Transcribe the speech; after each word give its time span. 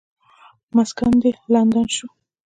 مسکن 0.75 1.11
دې 1.21 1.31
لندن 1.53 1.85
شو. 1.95 2.07